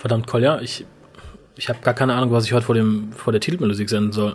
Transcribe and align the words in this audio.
Verdammt, 0.00 0.26
Kolja, 0.26 0.62
ich, 0.62 0.86
ich 1.56 1.68
habe 1.68 1.80
gar 1.80 1.92
keine 1.92 2.14
Ahnung, 2.14 2.32
was 2.32 2.46
ich 2.46 2.54
heute 2.54 2.64
vor, 2.64 2.74
dem, 2.74 3.12
vor 3.12 3.34
der 3.34 3.40
Titelmusik 3.42 3.90
senden 3.90 4.12
soll. 4.12 4.34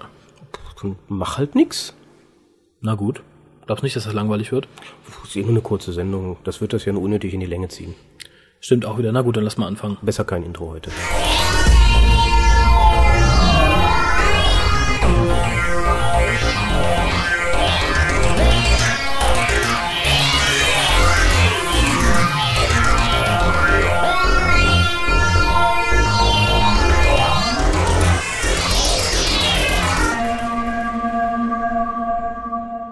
Mach 1.08 1.40
halt 1.40 1.56
nix. 1.56 1.96
Na 2.82 2.94
gut. 2.94 3.24
Glaubst 3.66 3.84
nicht, 3.84 3.96
dass 3.96 4.04
das 4.04 4.14
langweilig 4.14 4.52
wird? 4.52 4.68
Das 5.08 5.30
ist 5.30 5.36
eh 5.36 5.42
nur 5.42 5.50
eine 5.50 5.62
kurze 5.62 5.92
Sendung. 5.92 6.38
Das 6.44 6.62
wird 6.62 6.74
das 6.74 6.86
ja 6.86 6.94
nur 6.94 7.02
unnötig 7.02 7.34
in 7.34 7.40
die 7.40 7.48
Länge 7.48 7.68
ziehen. 7.70 7.96
Stimmt 8.60 8.86
auch 8.86 9.00
wieder. 9.00 9.12
Na 9.12 9.24
gut, 9.24 9.38
dann 9.38 9.44
lass 9.44 9.58
mal 9.58 9.66
anfangen. 9.66 9.98
Besser 10.04 10.24
kein 10.24 10.44
Intro 10.44 10.70
heute. 10.70 10.92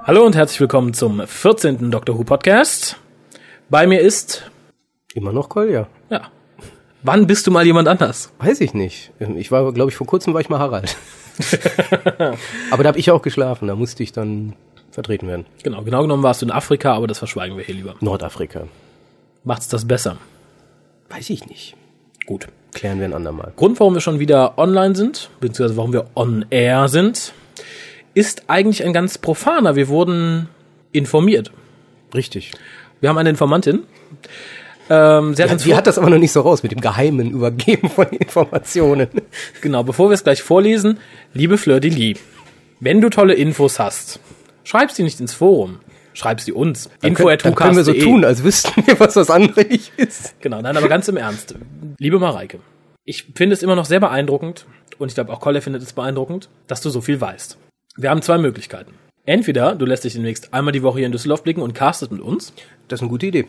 Hallo 0.06 0.26
und 0.26 0.36
herzlich 0.36 0.60
willkommen 0.60 0.94
zum 0.94 1.26
14. 1.26 1.92
Doctor 1.92 2.18
Who 2.18 2.24
Podcast. 2.24 2.98
Bei 3.70 3.88
mir 3.88 4.02
ist, 4.02 4.50
Immer 5.14 5.32
noch 5.32 5.50
Kolja? 5.50 5.88
ja, 6.10 6.24
wann 7.04 7.28
bist 7.28 7.48
du 7.48 7.52
mal 7.52 7.66
jemand 7.66 7.88
anders? 7.88 8.32
Weiß 8.40 8.62
ich 8.62 8.74
nicht. 8.74 9.12
Ich 9.38 9.52
war, 9.52 9.72
glaube 9.74 9.92
ich, 9.92 9.96
vor 9.98 10.08
kurzem 10.08 10.34
war 10.34 10.42
ich 10.42 10.50
mal 10.50 10.60
Harald. 10.60 10.96
Aber 12.72 12.84
da 12.84 12.90
habe 12.90 13.00
ich 13.00 13.12
auch 13.12 13.22
geschlafen. 13.22 13.68
Da 13.68 13.76
musste 13.76 14.04
ich 14.04 14.12
dann 14.12 14.54
vertreten 14.92 15.28
werden. 15.28 15.46
Genau, 15.64 15.82
genau 15.84 16.02
genommen 16.02 16.24
warst 16.24 16.42
du 16.42 16.46
in 16.46 16.52
Afrika, 16.52 16.94
aber 16.94 17.08
das 17.08 17.18
verschweigen 17.18 17.58
wir 17.58 17.64
hier 17.64 17.74
lieber. 17.74 17.96
Nordafrika. 18.00 18.68
Macht's 19.44 19.68
das 19.68 19.88
besser? 19.88 20.18
Weiß 21.10 21.32
ich 21.32 21.48
nicht. 21.48 21.76
Gut. 22.28 22.48
Klären 22.74 23.00
wir 23.00 23.06
ein 23.06 23.14
andermal. 23.14 23.54
Grund, 23.56 23.80
warum 23.80 23.96
wir 23.96 24.02
schon 24.02 24.20
wieder 24.20 24.58
online 24.60 24.96
sind, 24.96 25.30
beziehungsweise 25.40 25.78
warum 25.78 25.94
wir 25.94 26.06
on 26.16 26.46
air 26.52 26.88
sind, 26.90 27.34
ist 28.14 28.44
eigentlich 28.48 28.84
ein 28.84 28.94
ganz 28.94 29.18
profaner. 29.18 29.76
Wir 29.76 29.88
wurden 29.88 30.50
informiert. 30.92 31.52
Richtig. 32.14 32.52
Wir 33.00 33.10
haben 33.10 33.18
eine 33.18 33.30
Informantin. 33.30 33.84
Ähm, 34.90 35.34
sie 35.34 35.44
hat 35.44 35.50
Ja, 35.50 35.54
uns 35.54 35.64
sie 35.64 35.76
hat 35.76 35.88
das 35.88 35.98
aber 35.98 36.10
noch 36.10 36.18
nicht 36.18 36.32
so 36.32 36.42
raus 36.42 36.62
mit 36.62 36.72
dem 36.72 36.82
geheimen 36.82 37.32
Übergeben 37.32 37.90
von 37.90 38.08
Informationen. 38.08 39.08
Genau, 39.62 39.84
bevor 39.84 40.10
wir 40.10 40.14
es 40.14 40.24
gleich 40.24 40.44
vorlesen, 40.44 41.00
liebe 41.34 41.58
Fleur 41.58 41.80
de 41.80 41.90
Lis, 41.90 42.20
wenn 42.82 43.00
du 43.00 43.10
tolle 43.10 43.34
Infos 43.34 43.80
hast, 43.80 44.20
schreib 44.66 44.92
sie 44.92 45.04
nicht 45.04 45.22
ins 45.22 45.34
Forum, 45.34 45.80
schreib 46.14 46.42
sie 46.42 46.52
uns. 46.52 46.90
Info 47.02 47.02
Dann 47.02 47.16
können, 47.16 47.38
dann 47.44 47.56
können 47.56 47.76
wir 47.78 47.84
so 47.86 47.94
tun, 47.94 48.26
als 48.26 48.44
wüssten 48.44 48.86
wir, 48.86 49.00
was 49.00 49.14
das 49.14 49.30
andere 49.30 49.62
ist. 49.62 50.36
Genau, 50.42 50.62
nein, 50.62 50.76
aber 50.76 50.90
ganz 50.90 51.08
im 51.08 51.16
Ernst. 51.16 51.56
Liebe 51.98 52.20
Mareike, 52.20 52.60
ich 53.06 53.26
finde 53.36 53.54
es 53.54 53.64
immer 53.64 53.76
noch 53.76 53.86
sehr 53.86 54.02
beeindruckend, 54.02 54.66
und 55.00 55.08
ich 55.08 55.16
glaube 55.16 55.32
auch 55.32 55.40
Kolle 55.40 55.62
findet 55.62 55.82
es 55.82 55.94
beeindruckend, 55.94 56.50
dass 56.68 56.82
du 56.82 56.90
so 56.90 57.00
viel 57.00 57.20
weißt. 57.20 57.58
Wir 57.96 58.10
haben 58.10 58.24
zwei 58.24 58.40
Möglichkeiten. 58.40 58.96
Entweder 59.26 59.76
du 59.76 59.86
lässt 59.86 60.04
dich 60.04 60.14
demnächst 60.14 60.52
einmal 60.52 60.72
die 60.72 60.82
Woche 60.82 60.98
hier 60.98 61.06
in 61.06 61.12
Düsseldorf 61.12 61.44
blicken 61.44 61.62
und 61.62 61.76
castest 61.76 62.12
mit 62.12 62.22
uns. 62.22 62.52
Das 62.88 62.98
ist 62.98 63.04
eine 63.04 63.10
gute 63.10 63.28
Idee. 63.28 63.46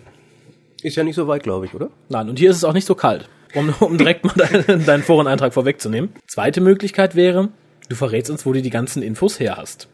Ist 0.83 0.97
ja 0.97 1.03
nicht 1.03 1.15
so 1.15 1.27
weit, 1.27 1.43
glaube 1.43 1.65
ich, 1.65 1.73
oder? 1.73 1.89
Nein, 2.11 2.29
und 2.29 2.39
hier 2.39 2.51
ist 2.51 2.59
es 2.59 2.65
auch 2.65 2.75
nicht 2.75 2.87
so 2.87 2.95
kalt, 2.95 3.27
um, 3.55 3.75
um 3.81 3.97
direkt 3.97 4.25
mal 4.25 4.35
deinen, 4.35 4.85
deinen 4.85 5.03
Foreneintrag 5.03 5.55
vorwegzunehmen. 5.55 6.11
Zweite 6.27 6.61
Möglichkeit 6.61 7.15
wäre, 7.15 7.49
du 7.89 7.97
verrätst 7.97 8.31
uns, 8.31 8.45
wo 8.45 8.53
du 8.53 8.61
die 8.61 8.69
ganzen 8.69 9.03
Infos 9.03 9.41
her 9.41 9.57
hast. 9.57 9.89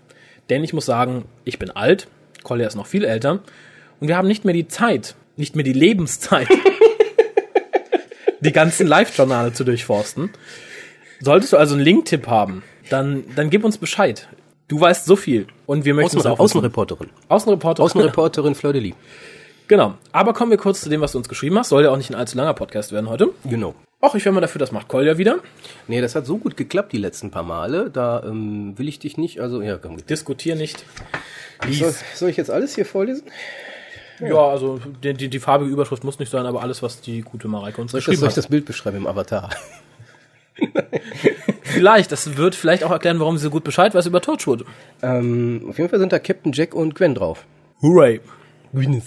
Denn 0.50 0.64
ich 0.64 0.72
muss 0.72 0.84
sagen, 0.84 1.26
ich 1.44 1.60
bin 1.60 1.70
alt, 1.70 2.08
Kolja 2.42 2.66
ist 2.66 2.74
noch 2.74 2.88
viel 2.88 3.04
älter 3.04 3.44
und 4.00 4.08
wir 4.08 4.16
haben 4.16 4.26
nicht 4.26 4.44
mehr 4.44 4.54
die 4.54 4.66
Zeit, 4.66 5.14
nicht 5.36 5.54
mehr 5.54 5.64
die 5.64 5.72
Lebenszeit, 5.72 6.48
die 8.40 8.52
ganzen 8.52 8.88
Live-Journale 8.88 9.52
zu 9.52 9.62
durchforsten. 9.62 10.30
Solltest 11.20 11.52
du 11.52 11.56
also 11.56 11.76
einen 11.76 11.84
Link-Tipp 11.84 12.26
haben, 12.26 12.64
dann, 12.88 13.24
dann 13.36 13.48
gib 13.48 13.62
uns 13.62 13.78
Bescheid. 13.78 14.28
Du 14.70 14.80
weißt 14.80 15.04
so 15.04 15.16
viel 15.16 15.48
und 15.66 15.84
wir 15.84 15.94
möchten 15.94 16.16
es 16.16 16.24
Außen. 16.24 16.38
Außenreporterin. 16.38 17.10
Außenreporter. 17.28 17.82
Außenreporterin 17.82 18.54
Fleur 18.54 18.72
de 18.72 18.80
Lis. 18.80 18.94
Genau. 19.66 19.94
Aber 20.12 20.32
kommen 20.32 20.52
wir 20.52 20.58
kurz 20.58 20.80
zu 20.80 20.88
dem, 20.88 21.00
was 21.00 21.10
du 21.10 21.18
uns 21.18 21.28
geschrieben 21.28 21.58
hast. 21.58 21.70
Soll 21.70 21.82
ja 21.82 21.90
auch 21.90 21.96
nicht 21.96 22.10
ein 22.10 22.14
allzu 22.14 22.36
langer 22.36 22.54
Podcast 22.54 22.92
werden 22.92 23.10
heute. 23.10 23.30
Genau. 23.44 23.74
Och, 24.00 24.14
ich 24.14 24.24
wäre 24.24 24.32
mal 24.32 24.40
dafür, 24.40 24.60
das 24.60 24.70
macht 24.70 24.86
Kolja 24.86 25.18
wieder. 25.18 25.40
Nee, 25.88 26.00
das 26.00 26.14
hat 26.14 26.24
so 26.24 26.38
gut 26.38 26.56
geklappt 26.56 26.92
die 26.92 26.98
letzten 26.98 27.32
paar 27.32 27.42
Male. 27.42 27.90
Da 27.90 28.22
ähm, 28.24 28.78
will 28.78 28.86
ich 28.86 29.00
dich 29.00 29.16
nicht, 29.16 29.40
also 29.40 29.60
ja, 29.60 29.76
komm. 29.76 29.96
Diskutier 30.06 30.54
nicht. 30.54 30.84
Soll, 31.68 31.92
soll 32.14 32.28
ich 32.30 32.36
jetzt 32.36 32.52
alles 32.52 32.76
hier 32.76 32.86
vorlesen? 32.86 33.24
Ja, 34.20 34.50
also 34.50 34.80
die, 35.02 35.14
die, 35.14 35.28
die 35.28 35.40
farbige 35.40 35.72
Überschrift 35.72 36.04
muss 36.04 36.20
nicht 36.20 36.30
sein, 36.30 36.46
aber 36.46 36.62
alles, 36.62 36.80
was 36.80 37.00
die 37.00 37.22
gute 37.22 37.48
Mareike 37.48 37.80
uns 37.80 37.90
Soll 37.90 37.98
ich, 37.98 38.04
das, 38.04 38.12
geschrieben 38.12 38.20
soll 38.20 38.28
ich 38.28 38.32
hat. 38.34 38.44
das 38.44 38.48
Bild 38.48 38.66
beschreiben 38.66 38.98
im 38.98 39.08
Avatar? 39.08 39.50
Vielleicht, 41.62 42.10
das 42.12 42.36
wird 42.36 42.54
vielleicht 42.54 42.82
auch 42.84 42.90
erklären, 42.90 43.20
warum 43.20 43.36
sie 43.38 43.44
so 43.44 43.50
gut 43.50 43.64
Bescheid 43.64 43.94
weiß 43.94 44.06
über 44.06 44.20
Torchwood. 44.20 44.64
Ähm, 45.02 45.66
auf 45.68 45.78
jeden 45.78 45.88
Fall 45.88 45.98
sind 45.98 46.12
da 46.12 46.18
Captain 46.18 46.52
Jack 46.52 46.74
und 46.74 46.94
Gwen 46.94 47.14
drauf. 47.14 47.46
Hooray. 47.80 48.20
Gwyneth. 48.72 49.04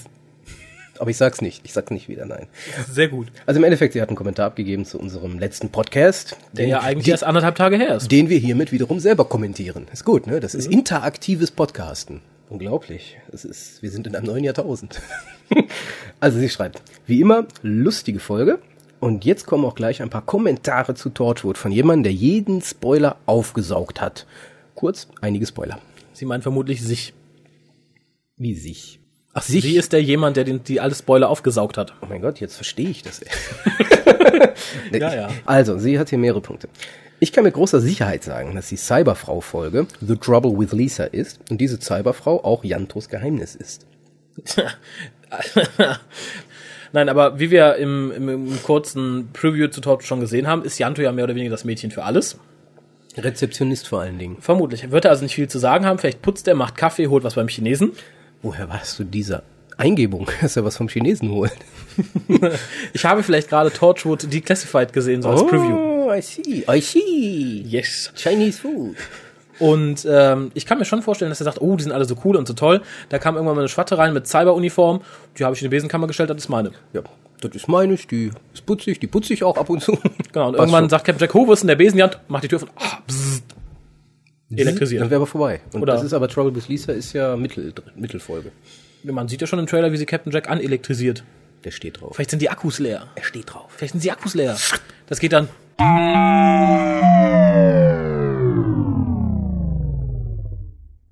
Aber 0.99 1.09
ich 1.09 1.17
sag's 1.17 1.41
nicht. 1.41 1.61
Ich 1.65 1.73
sag's 1.73 1.91
nicht 1.91 2.07
wieder, 2.07 2.25
nein. 2.25 2.47
Sehr 2.89 3.07
gut. 3.07 3.27
Also 3.45 3.59
im 3.59 3.63
Endeffekt, 3.63 3.93
sie 3.93 4.01
hat 4.01 4.09
einen 4.09 4.15
Kommentar 4.15 4.45
abgegeben 4.45 4.85
zu 4.85 4.99
unserem 4.99 5.39
letzten 5.39 5.69
Podcast. 5.69 6.37
Der 6.53 6.67
ja 6.67 6.79
eigentlich 6.81 7.05
die, 7.05 7.11
erst 7.11 7.23
anderthalb 7.23 7.55
Tage 7.55 7.77
her 7.77 7.95
ist. 7.95 8.11
den 8.11 8.29
wir 8.29 8.37
hiermit 8.37 8.71
wiederum 8.71 8.99
selber 8.99 9.25
kommentieren. 9.25 9.87
Ist 9.91 10.05
gut, 10.05 10.27
ne? 10.27 10.39
Das 10.39 10.55
ist 10.55 10.71
interaktives 10.71 11.51
Podcasten. 11.51 12.21
Unglaublich. 12.49 13.17
Das 13.31 13.45
ist, 13.45 13.81
wir 13.81 13.89
sind 13.89 14.05
in 14.07 14.15
einem 14.15 14.27
neuen 14.27 14.43
Jahrtausend. 14.43 15.01
also 16.19 16.39
sie 16.39 16.49
schreibt, 16.49 16.81
wie 17.07 17.19
immer, 17.19 17.47
lustige 17.63 18.19
Folge. 18.19 18.59
Und 19.03 19.25
jetzt 19.25 19.47
kommen 19.47 19.65
auch 19.65 19.75
gleich 19.75 20.01
ein 20.01 20.09
paar 20.09 20.21
Kommentare 20.21 20.95
zu 20.95 21.09
Torchwood 21.09 21.57
von 21.57 21.73
jemandem, 21.73 22.03
der 22.03 22.13
jeden 22.13 22.61
Spoiler 22.61 23.17
aufgesaugt 23.25 23.99
hat. 23.99 24.25
Kurz, 24.75 25.09
einige 25.19 25.45
Spoiler. 25.45 25.79
Sie 26.13 26.23
meint 26.23 26.43
vermutlich 26.43 26.81
sich. 26.81 27.13
Wie 28.37 28.55
sich. 28.55 29.01
Ach, 29.33 29.41
sie 29.41 29.75
ist 29.75 29.91
der 29.91 30.01
jemand, 30.01 30.37
der 30.37 30.45
den, 30.45 30.63
die 30.63 30.79
alle 30.79 30.95
Spoiler 30.95 31.27
aufgesaugt 31.27 31.77
hat. 31.77 31.93
Oh 32.01 32.05
mein 32.07 32.21
Gott, 32.21 32.39
jetzt 32.39 32.55
verstehe 32.55 32.87
ich 32.89 33.03
das. 33.03 33.19
Ja, 34.93 35.13
ja. 35.13 35.29
Also, 35.45 35.77
sie 35.77 35.99
hat 35.99 36.09
hier 36.09 36.17
mehrere 36.17 36.39
Punkte. 36.39 36.69
Ich 37.19 37.33
kann 37.33 37.43
mit 37.43 37.55
großer 37.55 37.81
Sicherheit 37.81 38.23
sagen, 38.23 38.55
dass 38.55 38.69
die 38.69 38.77
Cyberfrau-Folge 38.77 39.87
The 39.99 40.15
Trouble 40.15 40.57
with 40.57 40.71
Lisa 40.71 41.03
ist 41.03 41.39
und 41.51 41.59
diese 41.59 41.79
Cyberfrau 41.81 42.43
auch 42.43 42.63
Jantos 42.63 43.09
Geheimnis 43.09 43.55
ist. 43.55 43.85
Nein, 46.93 47.09
aber 47.09 47.39
wie 47.39 47.49
wir 47.49 47.75
im, 47.75 48.11
im, 48.11 48.29
im 48.29 48.63
kurzen 48.63 49.29
Preview 49.33 49.67
zu 49.67 49.81
Torchwood 49.81 50.07
schon 50.07 50.19
gesehen 50.19 50.47
haben, 50.47 50.63
ist 50.63 50.77
Janto 50.77 51.01
ja 51.01 51.11
mehr 51.11 51.25
oder 51.25 51.35
weniger 51.35 51.51
das 51.51 51.65
Mädchen 51.65 51.89
für 51.89 52.03
alles. 52.03 52.37
Rezeptionist 53.17 53.87
vor 53.87 54.01
allen 54.01 54.19
Dingen. 54.19 54.37
Vermutlich. 54.39 54.89
Wird 54.91 55.05
er 55.05 55.11
also 55.11 55.23
nicht 55.23 55.35
viel 55.35 55.47
zu 55.47 55.57
sagen 55.57 55.85
haben. 55.85 55.97
Vielleicht 55.97 56.21
putzt 56.21 56.47
er, 56.47 56.55
macht 56.55 56.77
Kaffee, 56.77 57.07
holt 57.07 57.23
was 57.23 57.33
beim 57.33 57.47
Chinesen. 57.47 57.93
Woher 58.43 58.69
weißt 58.69 58.99
du 58.99 59.03
dieser 59.03 59.41
Eingebung, 59.75 60.29
dass 60.41 60.55
er 60.55 60.65
was 60.65 60.77
vom 60.77 60.87
Chinesen 60.87 61.31
holt? 61.31 61.53
Ich 62.93 63.05
habe 63.05 63.21
vielleicht 63.21 63.49
gerade 63.49 63.71
Torchwood 63.71 64.31
Declassified 64.31 64.93
gesehen, 64.93 65.21
so 65.21 65.29
als 65.29 65.45
Preview. 65.45 65.75
Oh, 65.75 66.11
I 66.11 66.21
see, 66.21 66.63
I 66.67 66.81
see. 66.81 67.63
Yes. 67.67 68.11
Chinese 68.15 68.59
food. 68.59 68.95
Und 69.59 70.07
ähm, 70.09 70.51
ich 70.53 70.65
kann 70.65 70.77
mir 70.79 70.85
schon 70.85 71.01
vorstellen, 71.01 71.29
dass 71.29 71.39
er 71.41 71.45
sagt, 71.45 71.61
oh, 71.61 71.75
die 71.75 71.83
sind 71.83 71.91
alle 71.91 72.05
so 72.05 72.15
cool 72.25 72.35
und 72.35 72.47
so 72.47 72.53
toll. 72.53 72.81
Da 73.09 73.19
kam 73.19 73.35
irgendwann 73.35 73.55
mal 73.55 73.61
eine 73.61 73.69
Schwatte 73.69 73.97
rein 73.97 74.13
mit 74.13 74.27
Cyberuniform. 74.27 75.01
Die 75.37 75.43
habe 75.45 75.55
ich 75.55 75.61
in 75.61 75.65
die 75.65 75.75
Besenkammer 75.75 76.07
gestellt, 76.07 76.29
das 76.29 76.37
ist 76.37 76.49
meine. 76.49 76.71
Ja, 76.93 77.01
das 77.41 77.55
ist 77.55 77.67
meines, 77.67 78.07
die 78.07 78.31
ist 78.53 78.65
putzig, 78.65 78.99
die 78.99 79.07
putze 79.07 79.33
ich 79.33 79.43
auch 79.43 79.57
ab 79.57 79.69
und 79.69 79.81
zu. 79.81 79.91
Genau, 80.31 80.47
und 80.47 80.53
Passt 80.55 80.59
irgendwann 80.59 80.83
schon. 80.83 80.89
sagt 80.89 81.05
Captain 81.05 81.19
Jack, 81.27 81.35
oh, 81.35 81.47
wo 81.47 81.53
ist 81.53 81.59
denn 81.61 81.67
der 81.67 81.75
Besen? 81.75 81.97
Die 81.97 82.03
Hand 82.03 82.19
macht 82.27 82.43
die 82.43 82.47
Tür 82.47 82.59
von, 82.59 82.69
ah, 82.77 82.97
bzzzt. 83.07 83.43
Elektrisiert. 84.55 85.01
Dann 85.01 85.09
wäre 85.09 85.17
aber 85.19 85.27
vorbei. 85.27 85.61
Und 85.73 85.81
Oder- 85.81 85.93
das 85.93 86.03
ist 86.03 86.13
aber 86.13 86.27
Trouble 86.27 86.55
with 86.55 86.67
Lisa 86.67 86.91
ist 86.91 87.13
ja 87.13 87.35
Mittel, 87.35 87.73
Mittelfolge. 87.95 88.51
Man 89.03 89.27
sieht 89.27 89.41
ja 89.41 89.47
schon 89.47 89.59
im 89.59 89.65
Trailer, 89.67 89.91
wie 89.91 89.97
sie 89.97 90.05
Captain 90.05 90.31
Jack 90.31 90.49
anelektrisiert. 90.49 91.23
Der 91.63 91.71
steht 91.71 92.01
drauf. 92.01 92.15
Vielleicht 92.15 92.29
sind 92.29 92.41
die 92.41 92.49
Akkus 92.49 92.79
leer. 92.79 93.07
Er 93.15 93.23
steht 93.23 93.53
drauf. 93.53 93.65
Vielleicht 93.75 93.93
sind 93.93 94.03
die 94.03 94.11
Akkus 94.11 94.33
leer. 94.35 94.55
Das 95.07 95.19
geht 95.19 95.33
dann. 95.33 95.49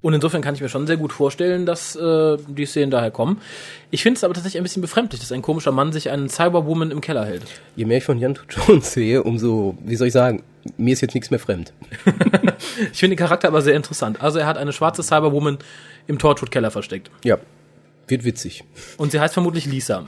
Und 0.01 0.13
insofern 0.13 0.41
kann 0.41 0.55
ich 0.55 0.61
mir 0.61 0.69
schon 0.69 0.87
sehr 0.87 0.97
gut 0.97 1.13
vorstellen, 1.13 1.65
dass 1.65 1.95
äh, 1.95 2.37
die 2.47 2.65
Szenen 2.65 2.89
daher 2.89 3.11
kommen. 3.11 3.39
Ich 3.91 4.01
finde 4.01 4.17
es 4.17 4.23
aber 4.23 4.33
tatsächlich 4.33 4.59
ein 4.59 4.63
bisschen 4.63 4.81
befremdlich, 4.81 5.21
dass 5.21 5.31
ein 5.31 5.43
komischer 5.43 5.71
Mann 5.71 5.91
sich 5.91 6.09
einen 6.09 6.27
Cyberwoman 6.27 6.89
im 6.89 7.01
Keller 7.01 7.25
hält. 7.25 7.43
Je 7.75 7.85
mehr 7.85 7.99
ich 7.99 8.03
von 8.03 8.17
Jan 8.17 8.37
Jones 8.49 8.93
sehe, 8.93 9.21
umso, 9.23 9.77
wie 9.85 9.95
soll 9.95 10.07
ich 10.07 10.13
sagen, 10.13 10.43
mir 10.77 10.93
ist 10.93 11.01
jetzt 11.01 11.13
nichts 11.13 11.29
mehr 11.29 11.39
fremd. 11.39 11.73
Ich 12.93 12.99
finde 12.99 13.15
den 13.15 13.19
Charakter 13.19 13.47
aber 13.47 13.61
sehr 13.61 13.75
interessant. 13.75 14.21
Also 14.21 14.39
er 14.39 14.45
hat 14.45 14.57
eine 14.57 14.71
schwarze 14.71 15.03
Cyberwoman 15.03 15.57
im 16.07 16.19
Torchwood-Keller 16.19 16.71
versteckt. 16.71 17.11
Ja, 17.23 17.37
wird 18.07 18.23
witzig. 18.23 18.63
Und 18.97 19.11
sie 19.11 19.19
heißt 19.19 19.33
vermutlich 19.33 19.65
Lisa. 19.65 20.05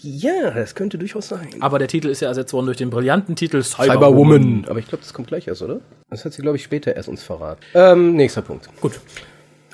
Ja, 0.00 0.50
das 0.50 0.74
könnte 0.74 0.98
durchaus 0.98 1.28
sein. 1.28 1.48
Aber 1.60 1.78
der 1.78 1.88
Titel 1.88 2.08
ist 2.08 2.20
ja 2.20 2.28
ersetzt 2.28 2.52
worden 2.52 2.66
durch 2.66 2.78
den 2.78 2.90
brillanten 2.90 3.36
Titel 3.36 3.62
Cyberwoman. 3.62 4.64
Aber 4.68 4.78
ich 4.78 4.88
glaube, 4.88 5.02
das 5.02 5.12
kommt 5.12 5.28
gleich 5.28 5.46
erst, 5.46 5.62
oder? 5.62 5.80
Das 6.10 6.24
hat 6.24 6.32
sie, 6.32 6.42
glaube 6.42 6.56
ich, 6.56 6.64
später 6.64 6.96
erst 6.96 7.08
uns 7.08 7.22
verraten. 7.22 7.60
Ähm, 7.74 8.14
nächster 8.14 8.42
Punkt. 8.42 8.68
Gut. 8.80 9.00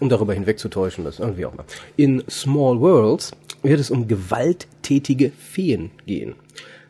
Um 0.00 0.08
darüber 0.08 0.32
hinwegzutäuschen, 0.34 1.04
das 1.04 1.18
irgendwie 1.18 1.44
auch 1.46 1.54
mal. 1.54 1.64
In 1.96 2.22
Small 2.28 2.80
Worlds 2.80 3.32
wird 3.62 3.80
es 3.80 3.90
um 3.90 4.06
gewalttätige 4.06 5.30
Feen 5.30 5.90
gehen. 6.06 6.34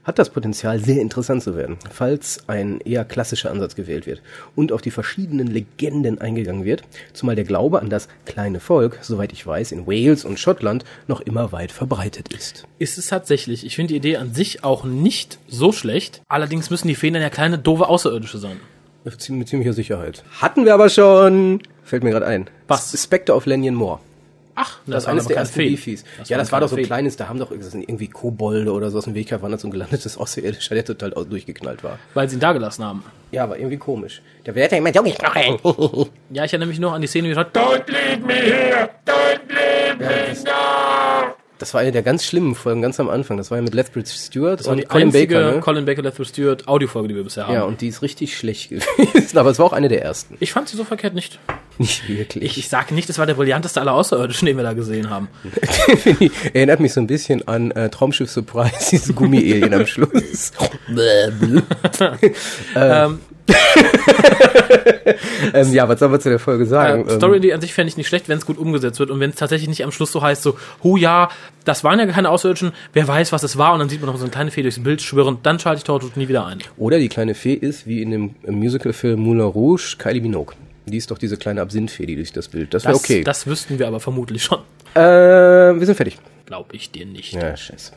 Hat 0.09 0.19
das 0.19 0.31
Potenzial, 0.31 0.81
sehr 0.81 1.03
interessant 1.03 1.43
zu 1.43 1.55
werden, 1.55 1.77
falls 1.91 2.49
ein 2.49 2.81
eher 2.81 3.05
klassischer 3.05 3.51
Ansatz 3.51 3.75
gewählt 3.75 4.07
wird 4.07 4.23
und 4.57 4.73
auf 4.73 4.81
die 4.81 4.91
verschiedenen 4.91 5.49
Legenden 5.49 6.19
eingegangen 6.19 6.65
wird, 6.65 6.83
zumal 7.13 7.37
der 7.37 7.45
Glaube 7.45 7.81
an 7.81 7.91
das 7.91 8.09
kleine 8.25 8.59
Volk, 8.59 8.99
soweit 9.03 9.35
ich 9.35 9.47
weiß, 9.47 9.71
in 9.71 9.87
Wales 9.87 10.25
und 10.25 10.41
Schottland 10.41 10.85
noch 11.09 11.21
immer 11.21 11.53
weit 11.53 11.73
verbreitet 11.73 12.33
ist. 12.33 12.65
Ist 12.79 12.97
es 12.97 13.09
tatsächlich. 13.09 13.67
Ich 13.67 13.77
finde 13.77 13.93
die 13.93 13.99
Idee 13.99 14.17
an 14.17 14.33
sich 14.33 14.65
auch 14.65 14.85
nicht 14.85 15.39
so 15.47 15.73
schlecht. 15.73 16.23
Allerdings 16.27 16.71
müssen 16.71 16.89
die 16.89 16.95
Feen 16.95 17.13
dann 17.13 17.23
ja 17.23 17.29
kleine, 17.29 17.59
doofe 17.59 17.87
Außerirdische 17.87 18.39
sein. 18.39 18.57
Mit 19.05 19.49
ziemlicher 19.49 19.75
Sicherheit. 19.75 20.25
Hatten 20.41 20.65
wir 20.65 20.73
aber 20.73 20.89
schon. 20.89 21.61
Fällt 21.85 22.03
mir 22.03 22.11
gerade 22.11 22.27
ein. 22.27 22.49
Was? 22.67 23.01
Spectre 23.01 23.35
of 23.35 23.45
Lanyon 23.45 23.75
Moor. 23.75 24.01
Ach, 24.61 24.79
Das, 24.87 25.05
waren 25.05 25.13
eines 25.13 25.25
aber 25.27 25.35
der 25.35 25.37
ersten. 25.43 25.59
Beefies. 25.59 26.05
Das 26.19 26.29
Ja, 26.29 26.37
das 26.37 26.51
war 26.51 26.61
doch 26.61 26.69
so 26.69 26.75
ein 26.75 26.83
kleines, 26.83 27.17
da 27.17 27.29
haben 27.29 27.39
doch 27.39 27.53
das 27.57 27.75
irgendwie 27.75 28.09
Kobolde 28.09 28.73
oder 28.73 28.91
so 28.91 28.99
aus 28.99 29.05
dem 29.05 29.15
Weg 29.15 29.31
war 29.31 29.59
so 29.59 29.69
ein 29.69 29.71
gelandetes 29.71 30.17
Außerirdischer, 30.19 30.75
der 30.75 30.85
total 30.85 31.11
durchgeknallt 31.11 31.85
war. 31.85 31.99
Weil 32.15 32.29
sie 32.29 32.37
ihn 32.37 32.41
da 32.41 32.53
gelassen 32.53 32.85
haben. 32.85 33.05
Ja, 33.31 33.49
war 33.49 33.57
irgendwie 33.57 33.77
komisch. 33.77 34.21
Der 34.47 34.55
wird 34.57 34.73
ja 34.73 34.79
immer 34.79 34.93
so 34.93 35.03
gesprochen. 35.03 36.09
Ja, 36.31 36.45
ich 36.45 36.53
erinnere 36.53 36.69
mich 36.69 36.79
noch 36.81 36.93
an 36.93 37.01
die 37.01 37.07
Szene, 37.07 37.29
wie 37.29 37.33
er 37.33 37.37
sagt, 37.37 37.57
Don't 37.57 37.85
leave 37.87 38.27
me 38.27 38.35
here! 38.35 38.91
Don't 39.07 39.41
leave 39.49 39.97
me 39.99 40.35
now! 40.45 41.35
Das 41.59 41.75
war 41.75 41.81
eine 41.81 41.91
der 41.91 42.03
ganz 42.03 42.25
schlimmen 42.25 42.55
Folgen, 42.55 42.83
ganz 42.83 43.01
am 43.01 43.09
Anfang. 43.09 43.37
Das 43.37 43.51
war 43.51 43.59
ja 43.59 43.63
mit 43.63 43.75
Lethbridge 43.75 44.11
Stewart 44.11 44.61
Das 44.61 44.67
war 44.67 44.73
und 44.73 44.79
die 44.79 44.85
Colin 44.85 45.11
Baker. 45.11 45.55
Ne? 45.55 45.61
Colin 45.61 45.85
Baker, 45.85 46.03
Lethbridge 46.03 46.31
Stewart 46.31 46.69
Audiofolge, 46.69 47.09
die 47.09 47.17
wir 47.17 47.25
bisher 47.25 47.47
haben. 47.47 47.55
Ja, 47.55 47.65
und 47.65 47.81
die 47.81 47.89
ist 47.89 48.01
richtig 48.03 48.37
schlecht 48.37 48.71
gewesen. 48.71 49.37
Aber 49.37 49.51
es 49.51 49.59
war 49.59 49.67
auch 49.67 49.73
eine 49.73 49.89
der 49.89 50.03
ersten. 50.03 50.37
Ich 50.41 50.53
fand 50.53 50.69
sie 50.69 50.77
so 50.77 50.85
verkehrt 50.85 51.15
nicht. 51.15 51.39
Nicht 51.79 52.09
wirklich. 52.09 52.45
Ich, 52.45 52.59
ich 52.59 52.69
sage 52.69 52.95
nicht, 52.95 53.09
es 53.11 53.19
war 53.19 53.27
der 53.27 53.35
brillanteste 53.35 53.81
aller 53.81 53.93
Außerirdischen, 53.95 54.47
den 54.47 54.57
wir 54.57 54.65
da 54.65 54.73
gesehen 54.73 55.11
haben. 55.11 55.29
Erinnert 56.53 56.81
mich 56.81 56.93
so 56.93 57.01
ein 57.01 57.07
bisschen 57.07 57.47
an 57.47 57.71
äh, 57.73 57.89
Traumschiff 57.89 58.31
Surprise, 58.31 58.91
diese 58.91 59.13
Gummi-Alien 59.13 59.75
am 59.75 59.87
Schluss. 59.87 60.53
Ähm, 62.75 63.21
ähm, 65.55 65.73
ja, 65.73 65.89
was 65.89 66.01
soll 66.01 66.09
man 66.09 66.21
zu 66.21 66.29
der 66.29 66.39
Folge 66.39 66.67
sagen? 66.67 67.09
äh, 67.09 67.17
Story 67.17 67.41
die 67.41 67.53
an 67.53 67.61
sich 67.61 67.75
fände 67.75 67.89
ich 67.89 67.97
nicht 67.97 68.09
schlecht, 68.09 68.29
wenn 68.29 68.39
es 68.39 68.47
gut 68.47 68.59
umgesetzt 68.59 69.01
wird 69.01 69.11
und 69.11 69.21
wenn 69.21 69.31
es 69.31 69.37
tatsächlich 69.37 69.69
nicht 69.69 69.85
am 69.85 69.93
Schluss 69.93 70.13
so 70.13 70.23
heißt, 70.23 70.43
so, 70.43 70.57
hu 70.83 70.97
ja, 70.97 71.29
das 71.65 71.85
waren 71.85 71.99
ja 71.99 72.07
keine 72.07 72.31
Außerirdischen, 72.31 72.73
wer 72.93 73.09
weiß, 73.09 73.33
was 73.33 73.43
es 73.43 73.59
war 73.59 73.73
und 73.73 73.81
dann 73.81 73.89
sieht 73.89 74.01
man 74.01 74.11
noch 74.11 74.17
so 74.17 74.25
eine 74.25 74.31
kleine 74.31 74.51
Fee 74.51 74.63
durchs 74.63 74.83
Bild 74.83 75.03
schwirren, 75.03 75.39
dann 75.43 75.59
schalte 75.59 75.79
ich 75.79 75.85
Tortut 75.85 76.17
nie 76.17 76.29
wieder 76.29 76.47
ein. 76.47 76.59
Oder 76.77 76.99
die 76.99 77.09
kleine 77.09 77.35
Fee 77.35 77.55
ist, 77.55 77.87
wie 77.87 78.03
in 78.03 78.11
dem 78.11 78.35
Musicalfilm 78.47 79.21
Moulin 79.21 79.43
Rouge, 79.43 79.97
Kylie 79.99 80.21
Minogue. 80.21 80.55
Die 80.91 80.97
ist 80.97 81.11
doch 81.11 81.19
diese 81.19 81.37
kleine 81.37 81.61
Absinthfee, 81.61 82.07
die 82.07 82.17
durch 82.17 82.33
das 82.33 82.49
Bild. 82.49 82.75
Das 82.75 82.85
wäre 82.85 82.97
okay. 82.97 83.23
das 83.25 83.47
wüssten 83.47 83.79
wir 83.79 83.87
aber 83.87 84.01
vermutlich 84.01 84.43
schon. 84.45 84.59
äh, 84.95 85.01
wir 85.01 85.87
sind 85.87 85.95
fertig. 85.95 86.19
Glaube 86.47 86.75
ich 86.75 86.91
dir 86.91 87.05
nicht. 87.05 87.35
Ja, 87.35 87.57
scheiße. 87.57 87.93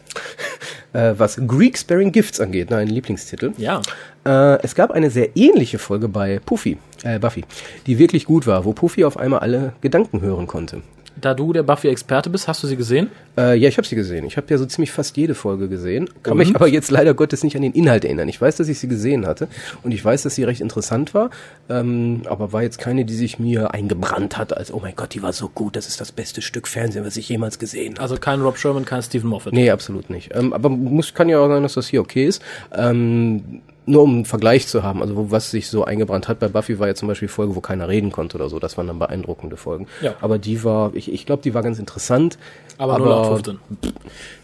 äh, 0.93 1.13
was 1.17 1.39
Greek 1.47 1.77
Sparing 1.77 2.11
Gifts 2.11 2.39
angeht, 2.39 2.69
ne, 2.69 2.77
ein 2.77 2.87
Lieblingstitel. 2.87 3.53
Ja. 3.57 3.81
Äh, 4.25 4.61
es 4.61 4.75
gab 4.75 4.91
eine 4.91 5.09
sehr 5.09 5.35
ähnliche 5.35 5.79
Folge 5.79 6.07
bei 6.09 6.39
Puffy, 6.45 6.77
äh, 7.03 7.17
Buffy, 7.17 7.45
die 7.87 7.97
wirklich 7.97 8.25
gut 8.25 8.47
war, 8.47 8.65
wo 8.65 8.73
Puffy 8.73 9.05
auf 9.05 9.17
einmal 9.17 9.39
alle 9.39 9.73
Gedanken 9.81 10.21
hören 10.21 10.47
konnte. 10.47 10.81
Da 11.21 11.35
du 11.35 11.53
der 11.53 11.63
Buffy-Experte 11.63 12.29
bist, 12.29 12.47
hast 12.47 12.63
du 12.63 12.67
sie 12.67 12.75
gesehen? 12.75 13.11
Äh, 13.37 13.55
ja, 13.55 13.69
ich 13.69 13.77
habe 13.77 13.87
sie 13.87 13.95
gesehen. 13.95 14.25
Ich 14.25 14.37
habe 14.37 14.47
ja 14.49 14.57
so 14.57 14.65
ziemlich 14.65 14.91
fast 14.91 15.15
jede 15.15 15.35
Folge 15.35 15.69
gesehen. 15.69 16.09
Kann 16.23 16.33
Und? 16.33 16.39
mich 16.39 16.55
aber 16.55 16.67
jetzt 16.67 16.89
leider 16.89 17.13
Gottes 17.13 17.43
nicht 17.43 17.55
an 17.55 17.61
den 17.61 17.73
Inhalt 17.73 18.03
erinnern. 18.03 18.27
Ich 18.27 18.41
weiß, 18.41 18.57
dass 18.57 18.67
ich 18.67 18.79
sie 18.79 18.87
gesehen 18.87 19.27
hatte 19.27 19.47
und 19.83 19.91
ich 19.91 20.03
weiß, 20.03 20.23
dass 20.23 20.35
sie 20.35 20.43
recht 20.43 20.61
interessant 20.61 21.13
war, 21.13 21.29
ähm, 21.69 22.23
aber 22.25 22.53
war 22.53 22.63
jetzt 22.63 22.79
keine, 22.79 23.05
die 23.05 23.13
sich 23.13 23.39
mir 23.39 23.73
eingebrannt 23.73 24.37
hat, 24.37 24.57
als 24.57 24.73
oh 24.73 24.79
mein 24.81 24.95
Gott, 24.95 25.13
die 25.13 25.21
war 25.21 25.31
so 25.31 25.47
gut, 25.47 25.75
das 25.75 25.87
ist 25.87 26.01
das 26.01 26.11
beste 26.11 26.41
Stück 26.41 26.67
Fernsehen, 26.67 27.05
was 27.05 27.15
ich 27.17 27.29
jemals 27.29 27.59
gesehen 27.59 27.93
habe. 27.93 28.01
Also 28.01 28.17
kein 28.17 28.41
Rob 28.41 28.57
Sherman, 28.57 28.85
kein 28.85 29.03
Stephen 29.03 29.29
Moffat. 29.29 29.53
Nee, 29.53 29.69
absolut 29.69 30.09
nicht. 30.09 30.31
Ähm, 30.33 30.53
aber 30.53 30.69
muss, 30.69 31.13
kann 31.13 31.29
ja 31.29 31.39
auch 31.39 31.47
sein, 31.47 31.63
dass 31.63 31.75
das 31.75 31.87
hier 31.87 32.01
okay 32.01 32.25
ist. 32.25 32.41
Ähm, 32.73 33.61
nur 33.85 34.03
um 34.03 34.15
einen 34.15 34.25
Vergleich 34.25 34.67
zu 34.67 34.83
haben, 34.83 35.01
also 35.01 35.15
wo, 35.15 35.31
was 35.31 35.51
sich 35.51 35.67
so 35.67 35.83
eingebrannt 35.83 36.27
hat. 36.27 36.39
Bei 36.39 36.47
Buffy 36.47 36.79
war 36.79 36.87
ja 36.87 36.95
zum 36.95 37.07
Beispiel 37.07 37.27
Folge, 37.27 37.55
wo 37.55 37.61
keiner 37.61 37.87
reden 37.87 38.11
konnte 38.11 38.37
oder 38.37 38.49
so. 38.49 38.59
Das 38.59 38.77
waren 38.77 38.87
dann 38.87 38.99
beeindruckende 38.99 39.57
Folgen. 39.57 39.87
Ja. 40.01 40.15
Aber 40.21 40.37
die 40.37 40.63
war, 40.63 40.93
ich, 40.93 41.11
ich 41.11 41.25
glaube, 41.25 41.41
die 41.41 41.53
war 41.53 41.63
ganz 41.63 41.79
interessant. 41.79 42.37
Aber, 42.77 42.97
nur 42.99 43.09
laut 43.09 43.43
15. 43.43 43.59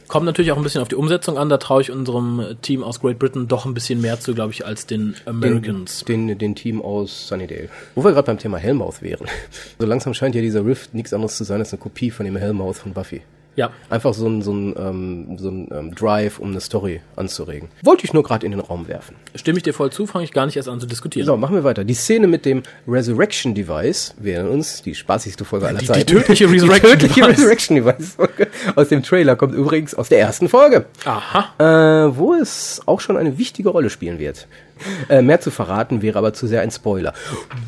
Kommt 0.07 0.25
natürlich 0.25 0.51
auch 0.53 0.57
ein 0.57 0.63
bisschen 0.63 0.81
auf 0.81 0.87
die 0.87 0.95
Umsetzung 0.95 1.37
an. 1.37 1.49
Da 1.49 1.57
traue 1.57 1.81
ich 1.81 1.91
unserem 1.91 2.55
Team 2.61 2.81
aus 2.81 3.01
Great 3.01 3.19
Britain 3.19 3.47
doch 3.47 3.65
ein 3.65 3.73
bisschen 3.73 3.99
mehr 3.99 4.19
zu, 4.19 4.33
glaube 4.33 4.53
ich, 4.53 4.65
als 4.65 4.85
den 4.85 5.15
Americans. 5.25 6.05
Den, 6.05 6.37
den 6.37 6.55
Team 6.55 6.81
aus 6.81 7.27
Sunnydale. 7.27 7.69
Wo 7.93 8.03
wir 8.03 8.11
gerade 8.13 8.25
beim 8.25 8.37
Thema 8.37 8.57
Hellmouth 8.57 9.01
wären. 9.01 9.27
So 9.79 9.85
langsam 9.85 10.13
scheint 10.13 10.33
ja 10.33 10.41
dieser 10.41 10.65
Rift 10.65 10.93
nichts 10.93 11.13
anderes 11.13 11.37
zu 11.37 11.43
sein 11.43 11.59
als 11.59 11.71
eine 11.71 11.79
Kopie 11.79 12.09
von 12.09 12.25
dem 12.25 12.35
Hellmouth 12.35 12.77
von 12.77 12.93
Buffy. 12.93 13.21
Ja. 13.57 13.71
Einfach 13.89 14.13
so 14.13 14.25
ein, 14.27 14.41
so 14.41 14.53
ein, 14.53 14.73
ähm, 14.77 15.37
so 15.37 15.49
ein 15.49 15.67
ähm, 15.73 15.93
Drive, 15.95 16.39
um 16.39 16.51
eine 16.51 16.61
Story 16.61 17.01
anzuregen. 17.17 17.67
Wollte 17.83 18.05
ich 18.05 18.13
nur 18.13 18.23
gerade 18.23 18.45
in 18.45 18.51
den 18.53 18.61
Raum 18.61 18.87
werfen. 18.87 19.15
Stimme 19.35 19.57
ich 19.57 19.63
dir 19.63 19.73
voll 19.73 19.91
zu, 19.91 20.07
fange 20.07 20.23
ich 20.23 20.31
gar 20.31 20.45
nicht 20.45 20.55
erst 20.55 20.69
an 20.69 20.79
zu 20.79 20.85
diskutieren. 20.87 21.25
So, 21.25 21.35
machen 21.35 21.55
wir 21.55 21.63
weiter. 21.65 21.83
Die 21.83 21.93
Szene 21.95 22.27
mit 22.27 22.45
dem 22.45 22.63
Resurrection 22.87 23.53
Device, 23.53 24.13
wir 24.19 24.35
erinnern 24.35 24.53
uns, 24.53 24.83
die 24.83 24.95
spaßigste 24.95 25.43
Folge 25.43 25.67
aller 25.67 25.79
Die- 25.79 25.85
die 25.87 25.91
Zeiten. 25.91 26.05
tödliche 26.07 26.45
Resurrection 26.51 26.99
die 26.99 27.07
tödliche. 27.07 27.27
Resurrection 27.27 27.75
Device 27.75 28.13
Folge 28.15 28.47
aus 28.75 28.87
dem 28.89 29.03
Trailer 29.03 29.35
kommt 29.35 29.53
übrigens 29.55 29.93
aus 29.95 30.07
der 30.07 30.19
ersten 30.19 30.47
Folge, 30.49 30.85
Aha. 31.05 32.05
äh, 32.07 32.15
wo 32.15 32.33
es 32.35 32.81
auch 32.85 33.01
schon 33.01 33.17
eine 33.17 33.37
wichtige 33.37 33.69
Rolle 33.69 33.89
spielen 33.89 34.19
wird. 34.19 34.47
Äh, 35.09 35.21
mehr 35.21 35.39
zu 35.39 35.51
verraten 35.51 36.01
wäre 36.01 36.17
aber 36.19 36.33
zu 36.33 36.47
sehr 36.47 36.61
ein 36.61 36.71
Spoiler. 36.71 37.13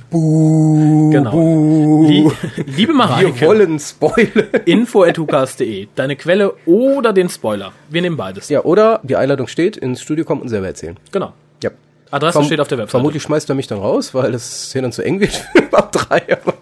Buh, 0.09 1.09
Genau. 1.11 1.31
buh. 1.31 2.05
Lie 2.07 2.31
Liebe 2.65 2.77
Wir 2.89 2.93
Mareike, 2.93 3.45
wollen 3.45 3.79
Spoiler. 3.79 4.45
info.hukas.de. 4.65 5.87
Deine 5.95 6.15
Quelle 6.15 6.53
oder 6.65 7.13
den 7.13 7.29
Spoiler. 7.29 7.71
Wir 7.89 8.01
nehmen 8.01 8.17
beides. 8.17 8.49
Ja, 8.49 8.63
oder 8.63 8.99
die 9.03 9.15
Einladung 9.15 9.47
steht, 9.47 9.77
ins 9.77 10.01
Studio 10.01 10.25
kommen 10.25 10.41
und 10.41 10.49
selber 10.49 10.67
erzählen. 10.67 10.97
Genau. 11.11 11.33
Ja. 11.63 11.71
Adresse 12.11 12.39
Verm- 12.39 12.45
steht 12.45 12.59
auf 12.59 12.67
der 12.67 12.77
Website. 12.79 12.91
Vermutlich 12.91 13.21
schmeißt 13.23 13.49
er 13.49 13.55
mich 13.55 13.67
dann 13.67 13.79
raus, 13.79 14.13
weil 14.13 14.31
das 14.31 14.71
hier 14.73 14.81
dann 14.81 14.91
zu 14.91 15.03
eng 15.03 15.19
wird 15.19 15.45
ab 15.71 15.91
drei. 15.91 16.23
Aber 16.31 16.55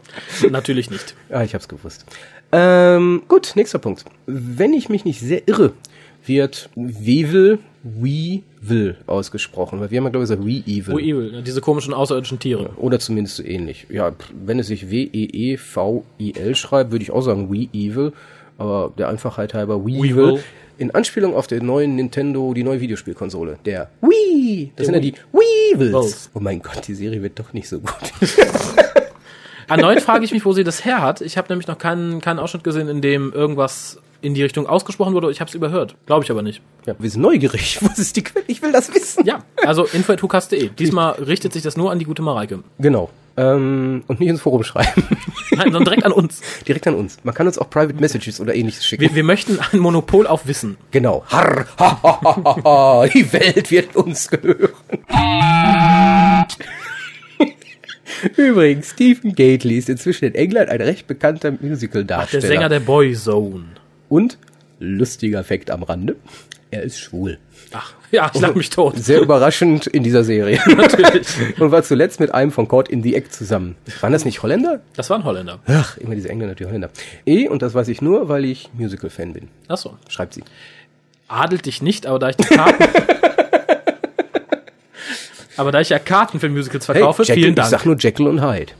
Natürlich 0.49 0.89
nicht. 0.91 1.15
Ja, 1.29 1.41
ich 1.43 1.53
hab's 1.55 1.67
gewusst. 1.67 2.05
Ähm, 2.51 3.23
gut, 3.27 3.53
nächster 3.55 3.79
Punkt. 3.79 4.05
Wenn 4.25 4.73
ich 4.73 4.89
mich 4.89 5.05
nicht 5.05 5.19
sehr 5.21 5.47
irre, 5.47 5.71
wird 6.27 6.69
Weevil, 6.75 7.59
Weevil 7.83 8.97
ausgesprochen. 9.07 9.79
Weil 9.79 9.91
wir 9.91 9.97
haben 9.97 10.05
ja, 10.05 10.09
glaube 10.11 10.23
ich, 10.25 10.29
gesagt 10.29 10.45
We-Evil. 10.45 10.93
Oh, 10.93 10.99
Evil, 10.99 11.43
diese 11.43 11.61
komischen 11.61 11.93
außerirdischen 11.93 12.39
Tiere. 12.39 12.71
Oder 12.77 12.99
zumindest 12.99 13.37
so 13.37 13.43
ähnlich. 13.43 13.87
Ja, 13.89 14.13
wenn 14.45 14.59
es 14.59 14.67
sich 14.67 14.83
E 14.83 14.89
W-E-E-V-I-L 14.91 16.55
schreibt, 16.55 16.91
würde 16.91 17.03
ich 17.03 17.11
auch 17.11 17.21
sagen 17.21 17.51
We-Evil. 17.51 18.13
Aber 18.57 18.93
der 18.97 19.09
Einfachheit 19.09 19.53
halber 19.53 19.85
Weevil. 19.85 20.15
Weevil. 20.15 20.43
In 20.79 20.91
Anspielung 20.91 21.35
auf 21.35 21.47
den 21.47 21.65
neuen 21.65 21.95
Nintendo, 21.95 22.53
die 22.53 22.63
neue 22.63 22.79
Videospielkonsole. 22.79 23.57
Der 23.65 23.89
Wii. 24.01 24.71
Das 24.75 24.75
Der 24.75 24.85
sind 24.85 24.93
ja 24.95 24.99
die 25.01 25.13
Weevils. 25.33 25.91
Weevils. 25.91 26.29
Oh 26.35 26.39
mein 26.39 26.61
Gott, 26.61 26.87
die 26.87 26.93
Serie 26.93 27.23
wird 27.23 27.39
doch 27.39 27.53
nicht 27.53 27.67
so 27.67 27.79
gut. 27.79 27.89
Erneut 29.67 30.01
frage 30.01 30.23
ich 30.23 30.31
mich, 30.31 30.45
wo 30.45 30.53
sie 30.53 30.63
das 30.63 30.85
her 30.85 31.01
hat. 31.01 31.21
Ich 31.21 31.37
habe 31.37 31.49
nämlich 31.49 31.67
noch 31.67 31.77
keinen, 31.77 32.21
keinen 32.21 32.39
Ausschnitt 32.39 32.63
gesehen, 32.63 32.87
in 32.87 33.01
dem 33.01 33.33
irgendwas 33.33 33.99
in 34.21 34.33
die 34.33 34.43
Richtung 34.43 34.67
ausgesprochen 34.67 35.13
wurde. 35.13 35.29
Ich 35.31 35.39
habe 35.39 35.49
es 35.49 35.55
überhört. 35.55 35.95
Glaube 36.05 36.23
ich 36.23 36.31
aber 36.31 36.41
nicht. 36.41 36.61
ja, 36.85 36.95
wir 36.97 37.09
sind 37.09 37.21
neugierig. 37.21 37.79
Was 37.81 37.99
ist 37.99 38.15
die 38.15 38.23
Quelle? 38.23 38.45
Ich 38.47 38.61
will 38.61 38.71
das 38.71 38.93
wissen. 38.93 39.25
Ja, 39.25 39.43
also 39.65 39.83
info.hukas.de. 39.93 40.69
Diesmal 40.69 41.11
richtet 41.13 41.53
sich 41.53 41.63
das 41.63 41.77
nur 41.77 41.91
an 41.91 41.99
die 41.99 42.05
gute 42.05 42.21
Mareike. 42.21 42.63
Genau. 42.79 43.09
Ähm, 43.39 44.03
und 44.07 44.19
nicht 44.19 44.29
ins 44.29 44.41
Forum 44.41 44.63
schreiben. 44.63 45.03
Nein, 45.51 45.65
sondern 45.65 45.83
direkt 45.83 46.05
an 46.05 46.11
uns. 46.11 46.41
Direkt 46.67 46.87
an 46.87 46.95
uns. 46.95 47.17
Man 47.23 47.35
kann 47.35 47.45
uns 47.45 47.59
auch 47.59 47.69
Private 47.69 47.93
Messages 47.99 48.41
oder 48.41 48.55
ähnliches 48.55 48.83
schicken. 48.83 49.01
Wir, 49.01 49.13
wir 49.13 49.23
möchten 49.23 49.59
ein 49.71 49.77
Monopol 49.79 50.25
auf 50.25 50.47
Wissen. 50.47 50.77
genau. 50.89 51.23
Harr, 51.27 51.67
ha, 51.77 51.99
ha, 52.01 52.19
ha, 52.23 52.63
ha, 52.63 53.07
die 53.07 53.31
Welt 53.31 53.69
wird 53.69 53.95
uns 53.95 54.27
gehören. 54.29 54.71
Übrigens, 58.35 58.89
Stephen 58.91 59.35
Gately 59.35 59.77
ist 59.77 59.89
inzwischen 59.89 60.25
in 60.25 60.35
England 60.35 60.69
ein 60.69 60.81
recht 60.81 61.05
bekannter 61.07 61.51
Der 61.51 61.69
Musical-Darsteller. 61.69 62.47
Sänger 62.47 62.69
der 62.69 62.79
Boyzone. 62.79 63.65
Und, 64.09 64.37
lustiger 64.79 65.43
Fakt 65.43 65.69
am 65.71 65.83
Rande, 65.83 66.15
er 66.69 66.83
ist 66.83 66.99
schwul. 66.99 67.37
Ach, 67.71 67.93
ja, 68.11 68.29
ich 68.33 68.41
lach 68.41 68.53
mich 68.55 68.69
tot. 68.69 68.97
Sehr 68.97 69.21
überraschend 69.21 69.87
in 69.87 70.03
dieser 70.03 70.23
Serie. 70.23 70.59
Natürlich. 70.67 71.27
Und 71.59 71.71
war 71.71 71.83
zuletzt 71.83 72.19
mit 72.19 72.33
einem 72.33 72.51
von 72.51 72.67
Caught 72.67 72.89
in 72.89 73.03
the 73.03 73.15
Act 73.15 73.33
zusammen. 73.33 73.75
Waren 74.01 74.13
das 74.13 74.25
nicht 74.25 74.43
Holländer? 74.43 74.81
Das 74.95 75.09
war 75.09 75.17
ein 75.17 75.23
Holländer. 75.23 75.59
Ach, 75.67 75.97
immer 75.97 76.15
diese 76.15 76.29
Engländer, 76.29 76.55
die 76.55 76.65
Holländer. 76.65 76.89
Eh, 77.25 77.47
und 77.47 77.61
das 77.61 77.73
weiß 77.73 77.87
ich 77.87 78.01
nur, 78.01 78.27
weil 78.29 78.45
ich 78.45 78.69
Musical-Fan 78.73 79.33
bin. 79.33 79.47
Ach 79.67 79.77
so. 79.77 79.97
Schreibt 80.09 80.33
sie. 80.33 80.43
Adelt 81.29 81.65
dich 81.65 81.81
nicht, 81.81 82.05
aber 82.05 82.19
da 82.19 82.29
ich 82.29 82.37
die 82.37 82.43
Karten... 82.43 82.83
aber 85.57 85.71
da 85.71 85.81
ich 85.81 85.89
ja 85.89 85.99
Karten 85.99 86.39
für 86.39 86.49
Musicals 86.49 86.85
verkaufe, 86.85 87.23
Jekyll, 87.23 87.35
vielen 87.35 87.49
Ich 87.49 87.55
Dank. 87.55 87.69
sag 87.69 87.85
nur 87.85 87.97
Jekyll 87.97 88.27
und 88.27 88.41
Hyde. 88.41 88.71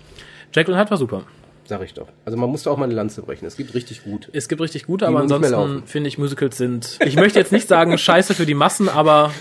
Jekyll 0.54 0.74
und 0.74 0.80
Hyde 0.80 0.92
war 0.92 0.98
super. 0.98 1.24
Sag 1.68 1.82
ich 1.82 1.94
doch. 1.94 2.08
Also 2.24 2.38
man 2.38 2.50
musste 2.50 2.72
auch 2.72 2.78
mal 2.78 2.86
eine 2.86 2.94
Lanze 2.94 3.22
brechen. 3.22 3.46
Es 3.46 3.58
gibt 3.58 3.74
richtig 3.74 4.04
gut. 4.04 4.30
Es 4.32 4.48
gibt 4.48 4.62
richtig 4.62 4.86
gute, 4.86 5.06
aber 5.06 5.24
muss 5.24 5.32
ansonsten 5.32 5.86
finde 5.86 6.08
ich 6.08 6.18
Musicals 6.18 6.58
sind... 6.58 6.98
Ich 7.06 7.18
möchte 7.18 7.38
jetzt 7.40 7.52
nicht 7.52 7.68
sagen 7.68 7.98
scheiße 7.98 8.34
für 8.34 8.46
die 8.46 8.54
Massen, 8.54 8.88
aber 8.88 9.34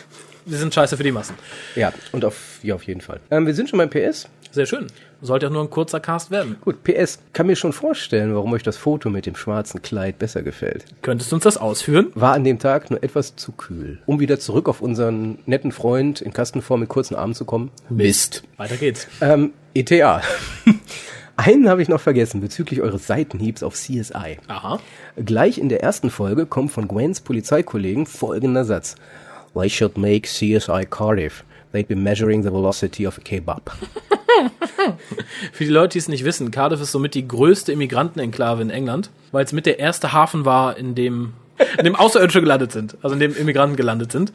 sie 0.44 0.56
sind 0.56 0.74
scheiße 0.74 0.96
für 0.96 1.04
die 1.04 1.12
Massen. 1.12 1.36
Ja, 1.76 1.92
und 2.10 2.24
auf, 2.24 2.58
ja, 2.62 2.74
auf 2.74 2.82
jeden 2.82 3.00
Fall. 3.00 3.20
Ähm, 3.30 3.46
wir 3.46 3.54
sind 3.54 3.70
schon 3.70 3.78
beim 3.78 3.90
PS. 3.90 4.28
Sehr 4.50 4.66
schön. 4.66 4.86
Sollte 5.22 5.46
ja 5.46 5.50
nur 5.50 5.62
ein 5.62 5.70
kurzer 5.70 6.00
Cast 6.00 6.30
werden. 6.30 6.56
Gut, 6.62 6.82
PS, 6.82 7.20
kann 7.32 7.46
mir 7.46 7.56
schon 7.56 7.72
vorstellen, 7.72 8.34
warum 8.34 8.52
euch 8.52 8.62
das 8.62 8.76
Foto 8.76 9.08
mit 9.08 9.26
dem 9.26 9.36
schwarzen 9.36 9.82
Kleid 9.82 10.18
besser 10.18 10.42
gefällt. 10.42 10.84
Könntest 11.02 11.30
du 11.30 11.36
uns 11.36 11.44
das 11.44 11.58
ausführen? 11.58 12.10
War 12.14 12.32
an 12.32 12.42
dem 12.42 12.58
Tag 12.58 12.90
nur 12.90 13.02
etwas 13.02 13.36
zu 13.36 13.52
kühl. 13.52 13.98
Um 14.06 14.18
wieder 14.18 14.38
zurück 14.38 14.68
auf 14.68 14.80
unseren 14.80 15.38
netten 15.46 15.72
Freund 15.72 16.20
in 16.20 16.32
Kastenform 16.32 16.80
mit 16.80 16.88
kurzen 16.88 17.16
Armen 17.16 17.34
zu 17.34 17.44
kommen. 17.44 17.70
Mist. 17.88 18.42
Weiter 18.56 18.76
geht's. 18.76 19.06
Ähm, 19.20 19.52
ETA. 19.74 20.22
Einen 21.36 21.68
habe 21.68 21.82
ich 21.82 21.88
noch 21.88 22.00
vergessen 22.00 22.40
bezüglich 22.40 22.80
eures 22.80 23.06
Seitenhiebs 23.06 23.62
auf 23.62 23.74
CSI. 23.74 24.38
Aha. 24.48 24.80
Gleich 25.16 25.58
in 25.58 25.68
der 25.68 25.82
ersten 25.82 26.10
Folge 26.10 26.46
kommt 26.46 26.72
von 26.72 26.88
Gwens 26.88 27.20
Polizeikollegen 27.20 28.06
folgender 28.06 28.64
Satz. 28.64 28.96
They 29.54 29.68
should 29.68 29.98
make 29.98 30.28
CSI 30.28 30.86
Cardiff. 30.88 31.44
They'd 31.72 31.88
be 31.88 31.96
measuring 31.96 32.42
the 32.42 32.50
velocity 32.50 33.06
of 33.06 33.18
a 33.18 33.20
kebab. 33.20 33.70
Für 35.52 35.64
die 35.64 35.70
Leute, 35.70 35.92
die 35.92 35.98
es 35.98 36.08
nicht 36.08 36.24
wissen, 36.24 36.50
Cardiff 36.50 36.80
ist 36.80 36.92
somit 36.92 37.14
die 37.14 37.26
größte 37.26 37.72
Immigrantenenklave 37.72 38.62
in 38.62 38.70
England, 38.70 39.10
weil 39.32 39.44
es 39.44 39.52
mit 39.52 39.66
der 39.66 39.78
erste 39.78 40.12
Hafen 40.12 40.44
war, 40.44 40.76
in 40.76 40.94
dem, 40.94 41.34
in 41.78 41.84
dem 41.84 41.96
Außerirdische 41.96 42.40
gelandet 42.40 42.72
sind, 42.72 42.96
also 43.02 43.14
in 43.14 43.20
dem 43.20 43.36
Immigranten 43.36 43.76
gelandet 43.76 44.12
sind. 44.12 44.32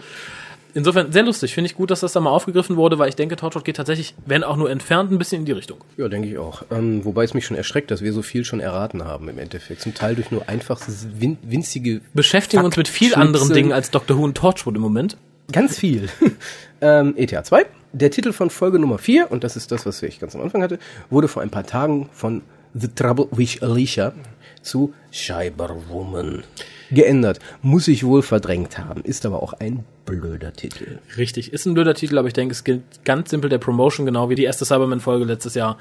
Insofern 0.73 1.11
sehr 1.11 1.23
lustig. 1.23 1.53
Finde 1.53 1.69
ich 1.69 1.75
gut, 1.75 1.91
dass 1.91 2.01
das 2.01 2.13
da 2.13 2.19
mal 2.19 2.29
aufgegriffen 2.29 2.77
wurde, 2.77 2.99
weil 2.99 3.09
ich 3.09 3.15
denke, 3.15 3.35
Torchwood 3.35 3.65
geht 3.65 3.75
tatsächlich, 3.75 4.15
wenn 4.25 4.43
auch 4.43 4.57
nur 4.57 4.69
entfernt, 4.69 5.11
ein 5.11 5.17
bisschen 5.17 5.41
in 5.41 5.45
die 5.45 5.51
Richtung. 5.51 5.79
Ja, 5.97 6.07
denke 6.07 6.29
ich 6.29 6.37
auch. 6.37 6.63
Ähm, 6.71 7.03
wobei 7.05 7.23
es 7.23 7.33
mich 7.33 7.45
schon 7.45 7.57
erschreckt, 7.57 7.91
dass 7.91 8.01
wir 8.01 8.13
so 8.13 8.21
viel 8.21 8.45
schon 8.45 8.59
erraten 8.59 9.03
haben 9.03 9.29
im 9.29 9.37
Endeffekt. 9.37 9.81
Zum 9.81 9.93
Teil 9.93 10.15
durch 10.15 10.31
nur 10.31 10.47
einfaches, 10.47 11.07
win 11.13 11.37
winzige... 11.43 12.01
Beschäftigen 12.13 12.63
uns 12.63 12.77
mit 12.77 12.87
viel 12.87 13.15
anderen 13.15 13.53
Dingen 13.53 13.71
als 13.71 13.91
Doctor 13.91 14.17
Who 14.17 14.23
und 14.23 14.35
Torchwood 14.35 14.75
im 14.75 14.81
Moment. 14.81 15.17
Ganz 15.51 15.77
viel. 15.77 16.09
ähm, 16.81 17.13
ETA 17.17 17.43
2. 17.43 17.65
Der 17.93 18.09
Titel 18.09 18.31
von 18.31 18.49
Folge 18.49 18.79
Nummer 18.79 18.97
4, 18.97 19.31
und 19.31 19.43
das 19.43 19.57
ist 19.57 19.71
das, 19.71 19.85
was 19.85 20.01
ich 20.01 20.19
ganz 20.19 20.35
am 20.35 20.41
Anfang 20.41 20.63
hatte, 20.63 20.79
wurde 21.09 21.27
vor 21.27 21.41
ein 21.41 21.49
paar 21.49 21.65
Tagen 21.65 22.09
von 22.13 22.41
The 22.73 22.87
Trouble 22.87 23.27
with 23.31 23.61
Alicia 23.61 24.13
zu 24.61 24.93
Cyberwoman 25.11 26.43
geändert. 26.89 27.39
Muss 27.61 27.87
ich 27.87 28.05
wohl 28.05 28.21
verdrängt 28.21 28.77
haben, 28.77 29.01
ist 29.03 29.25
aber 29.25 29.43
auch 29.43 29.53
ein 29.53 29.83
blöder 30.05 30.53
Titel. 30.53 30.99
Richtig, 31.17 31.53
ist 31.53 31.65
ein 31.65 31.73
blöder 31.73 31.93
Titel, 31.93 32.17
aber 32.17 32.27
ich 32.27 32.33
denke, 32.33 32.53
es 32.53 32.63
gilt 32.63 32.83
ganz 33.05 33.29
simpel 33.29 33.49
der 33.49 33.57
Promotion, 33.57 34.05
genau 34.05 34.29
wie 34.29 34.35
die 34.35 34.43
erste 34.43 34.65
Cyberman-Folge 34.65 35.25
letztes 35.25 35.55
Jahr 35.55 35.77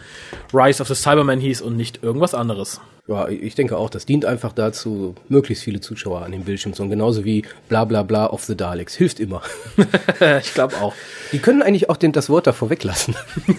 Rise 0.52 0.82
of 0.82 0.88
the 0.88 0.94
Cyberman 0.94 1.40
hieß 1.40 1.62
und 1.62 1.76
nicht 1.76 2.02
irgendwas 2.02 2.34
anderes. 2.34 2.80
Ja, 3.10 3.28
ich 3.28 3.56
denke 3.56 3.76
auch, 3.76 3.90
das 3.90 4.06
dient 4.06 4.24
einfach 4.24 4.52
dazu, 4.52 5.16
möglichst 5.28 5.64
viele 5.64 5.80
Zuschauer 5.80 6.22
an 6.22 6.30
dem 6.30 6.44
Bildschirm 6.44 6.74
zu 6.74 6.82
haben. 6.82 6.90
Genauso 6.90 7.24
wie 7.24 7.44
bla 7.68 7.84
bla 7.84 8.04
bla 8.04 8.30
of 8.30 8.44
the 8.44 8.56
Daleks. 8.56 8.94
Hilft 8.94 9.18
immer. 9.18 9.42
ich 10.40 10.54
glaube 10.54 10.76
auch. 10.76 10.94
Die 11.32 11.40
können 11.40 11.62
eigentlich 11.62 11.90
auch 11.90 11.96
den, 11.96 12.12
das 12.12 12.30
Wort 12.30 12.46
davor 12.46 12.70
weglassen. 12.70 13.16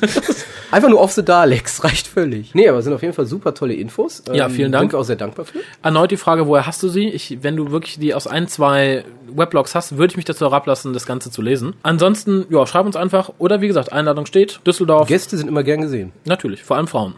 einfach 0.71 0.89
nur 0.89 1.01
of 1.01 1.11
the 1.11 1.23
Daleks, 1.23 1.83
reicht 1.83 2.07
völlig. 2.07 2.53
Nee, 2.53 2.67
aber 2.67 2.81
sind 2.81 2.93
auf 2.93 3.01
jeden 3.01 3.13
Fall 3.13 3.25
super 3.25 3.53
tolle 3.53 3.73
Infos. 3.73 4.23
Ja, 4.31 4.49
vielen 4.49 4.71
Dank. 4.71 4.91
Bin 4.91 4.99
auch 4.99 5.03
sehr 5.03 5.15
dankbar 5.15 5.45
für. 5.45 5.59
Erneut 5.83 6.11
die 6.11 6.17
Frage, 6.17 6.47
woher 6.47 6.65
hast 6.65 6.81
du 6.83 6.89
sie? 6.89 7.09
Ich, 7.09 7.43
wenn 7.43 7.55
du 7.55 7.71
wirklich 7.71 7.99
die 7.99 8.13
aus 8.13 8.27
ein, 8.27 8.47
zwei 8.47 9.05
Weblogs 9.33 9.75
hast, 9.75 9.97
würde 9.97 10.11
ich 10.11 10.17
mich 10.17 10.25
dazu 10.25 10.45
herablassen, 10.45 10.93
das 10.93 11.05
Ganze 11.05 11.31
zu 11.31 11.41
lesen. 11.41 11.73
Ansonsten, 11.83 12.45
ja, 12.49 12.65
schreib 12.65 12.85
uns 12.85 12.95
einfach. 12.95 13.31
Oder 13.37 13.61
wie 13.61 13.67
gesagt, 13.67 13.91
Einladung 13.93 14.25
steht. 14.25 14.59
Düsseldorf. 14.65 15.07
Gäste 15.07 15.37
sind 15.37 15.47
immer 15.47 15.63
gern 15.63 15.81
gesehen. 15.81 16.11
Natürlich, 16.25 16.63
vor 16.63 16.77
allem 16.77 16.87
Frauen. 16.87 17.15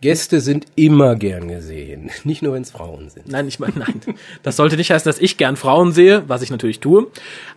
Gäste 0.00 0.40
sind 0.40 0.66
immer 0.76 1.16
gern 1.16 1.48
gesehen. 1.48 2.10
Nicht 2.24 2.42
nur, 2.42 2.52
wenn 2.52 2.62
es 2.62 2.70
Frauen 2.70 3.10
sind. 3.10 3.28
Nein, 3.28 3.48
ich 3.48 3.58
meine, 3.58 3.74
nein. 3.78 4.00
Das 4.42 4.56
sollte 4.56 4.76
nicht 4.76 4.90
heißen, 4.90 5.08
dass 5.08 5.18
ich 5.18 5.36
gern 5.36 5.56
Frauen 5.56 5.92
sehe, 5.92 6.22
was 6.28 6.42
ich 6.42 6.50
natürlich 6.50 6.78
tue. 6.78 7.08